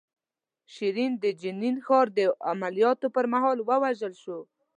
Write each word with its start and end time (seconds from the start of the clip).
شیرین 0.73 1.11
د 1.23 1.25
جنین 1.41 1.77
ښار 1.85 2.07
د 2.17 2.19
عملیاتو 2.51 3.07
پر 3.15 3.25
مهال 3.33 3.57
ووژل 3.61 4.13
شوه. 4.23 4.39